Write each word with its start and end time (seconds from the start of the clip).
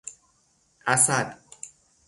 اَسد 0.87 1.41